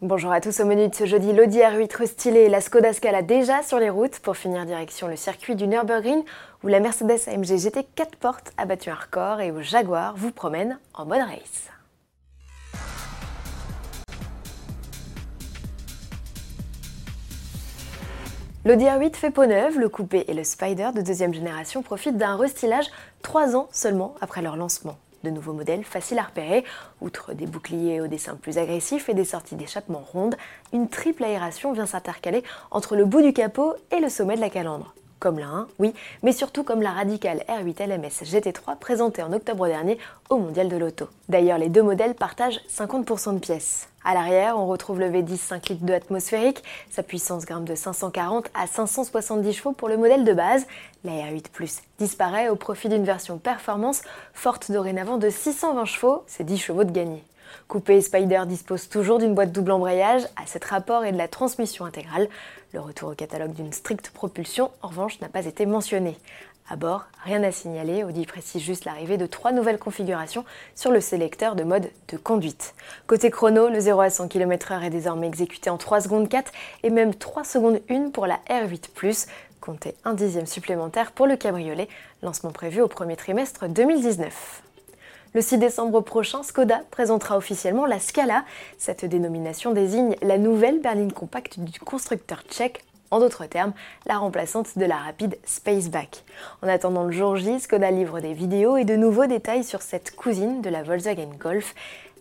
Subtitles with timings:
[0.00, 3.64] Bonjour à tous au menu de ce jeudi, l'Audi R8 restylé la Skoda Scala déjà
[3.64, 6.22] sur les routes pour finir direction le circuit du Nürburgring
[6.62, 10.30] où la Mercedes AMG GT 4 portes a battu un record et où Jaguar vous
[10.30, 11.68] promène en mode race.
[18.64, 22.36] L'Audi R8 fait peau neuve, le coupé et le Spider de deuxième génération profitent d'un
[22.36, 22.86] restylage
[23.22, 24.96] 3 ans seulement après leur lancement.
[25.24, 26.64] De nouveaux modèles faciles à repérer,
[27.00, 30.36] outre des boucliers au dessin plus agressif et des sorties d'échappement rondes,
[30.72, 34.50] une triple aération vient s'intercaler entre le bout du capot et le sommet de la
[34.50, 34.94] calandre.
[35.18, 39.66] Comme la 1, oui, mais surtout comme la radicale R8 LMS GT3 présentée en octobre
[39.66, 39.98] dernier
[40.30, 41.08] au Mondial de l'Auto.
[41.28, 43.88] D'ailleurs, les deux modèles partagent 50% de pièces.
[44.04, 46.62] À l'arrière, on retrouve le V10 5 litres de atmosphérique.
[46.88, 50.66] Sa puissance grimpe de 540 à 570 chevaux pour le modèle de base.
[51.02, 56.44] La R8 Plus disparaît au profit d'une version performance forte dorénavant de 620 chevaux, c'est
[56.44, 57.24] 10 chevaux de gagné.
[57.68, 61.84] Coupé Spider dispose toujours d'une boîte double embrayage, à 7 rapports et de la transmission
[61.84, 62.28] intégrale.
[62.72, 66.16] Le retour au catalogue d'une stricte propulsion, en revanche, n'a pas été mentionné.
[66.70, 71.00] À bord, rien à signaler, Audi précise juste l'arrivée de trois nouvelles configurations sur le
[71.00, 72.74] sélecteur de mode de conduite.
[73.06, 76.52] Côté chrono, le 0 à 100 km/h est désormais exécuté en 3 secondes 4
[76.82, 78.90] et même 3 secondes 1 pour la R8
[79.60, 81.88] comptez un dixième supplémentaire pour le cabriolet,
[82.22, 84.62] lancement prévu au premier trimestre 2019.
[85.34, 88.44] Le 6 décembre prochain, Skoda présentera officiellement la Scala.
[88.78, 93.74] Cette dénomination désigne la nouvelle berline compacte du constructeur tchèque en d'autres termes,
[94.06, 96.24] la remplaçante de la rapide Spaceback.
[96.62, 100.16] En attendant le jour J, Skoda livre des vidéos et de nouveaux détails sur cette
[100.16, 101.74] cousine de la Volkswagen Golf.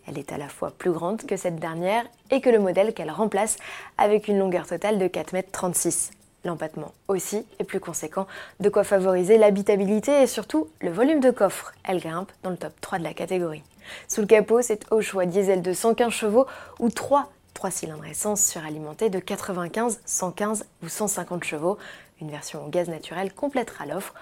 [0.05, 3.11] Elle est à la fois plus grande que cette dernière et que le modèle qu'elle
[3.11, 3.55] remplace
[3.97, 6.26] avec une longueur totale de 4,36 m.
[6.45, 8.27] L'empattement aussi est plus conséquent,
[8.59, 11.73] de quoi favoriser l'habitabilité et surtout le volume de coffre.
[11.83, 13.63] Elle grimpe dans le top 3 de la catégorie.
[14.07, 16.45] Sous le capot, c'est au choix diesel de 115 chevaux
[16.79, 21.79] ou 3 3 cylindres essence suralimentés de 95, 115 ou 150 chevaux.
[22.21, 24.13] Une version au gaz naturel complétera l'offre.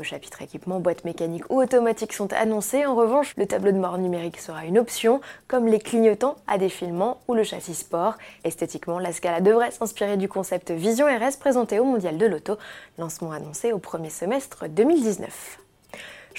[0.00, 2.86] Au chapitre équipement, boîte mécanique ou automatique sont annoncés.
[2.86, 7.20] En revanche, le tableau de bord numérique sera une option, comme les clignotants à défilement
[7.26, 8.14] ou le châssis sport.
[8.44, 12.58] Esthétiquement, la Scala devrait s'inspirer du concept Vision RS présenté au Mondial de l'Auto,
[12.96, 15.58] lancement annoncé au premier semestre 2019.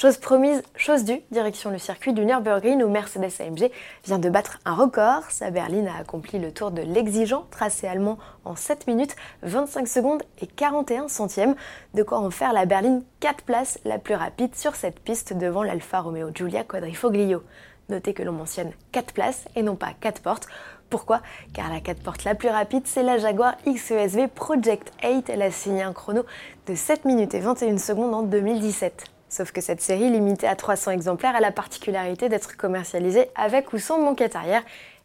[0.01, 3.69] Chose promise, chose due, direction le circuit du Nürburgring où Mercedes AMG
[4.05, 5.23] vient de battre un record.
[5.27, 10.23] Sa berline a accompli le tour de l'exigeant tracé allemand en 7 minutes, 25 secondes
[10.41, 11.53] et 41 centièmes.
[11.95, 15.63] De quoi en faire la berline 4 places la plus rapide sur cette piste devant
[15.63, 17.43] l'Alfa Romeo Giulia Quadrifoglio.
[17.89, 20.47] Notez que l'on mentionne 4 places et non pas 4 portes.
[20.89, 21.21] Pourquoi?
[21.53, 25.29] Car la 4 portes la plus rapide, c'est la Jaguar XESV Project 8.
[25.29, 26.23] Elle a signé un chrono
[26.67, 29.18] de 7 minutes et 21 secondes en 2017.
[29.29, 33.77] Sauf que cette série, limitée à 300 exemplaires, a la particularité d'être commercialisée avec ou
[33.77, 34.63] sans banquette arrière,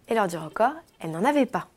[0.09, 1.69] et lors du record, elle n'en avait pas.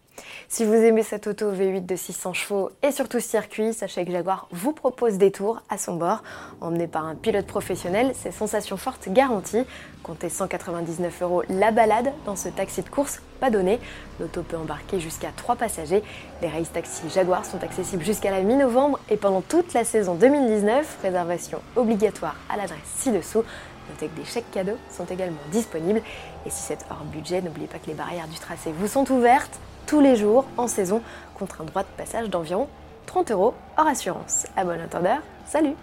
[0.49, 4.47] Si vous aimez cette auto V8 de 600 chevaux et surtout circuit, sachez que Jaguar
[4.51, 6.23] vous propose des tours à son bord.
[6.61, 9.65] Emmené par un pilote professionnel, c'est sensations fortes garanties.
[10.03, 13.79] Comptez 199 euros la balade dans ce taxi de course pas donné.
[14.19, 16.01] L'auto peut embarquer jusqu'à 3 passagers.
[16.41, 20.99] Les race taxis Jaguar sont accessibles jusqu'à la mi-novembre et pendant toute la saison 2019.
[21.03, 23.43] Réservation obligatoire à l'adresse ci-dessous.
[23.89, 26.01] Notez que des chèques cadeaux sont également disponibles.
[26.45, 29.59] Et si c'est hors budget, n'oubliez pas que les barrières du tracé vous sont ouvertes
[29.87, 31.01] tous les jours en saison
[31.39, 32.67] contre un droit de passage d'environ
[33.07, 34.45] 30 euros hors assurance.
[34.55, 35.75] À bon entendeur, salut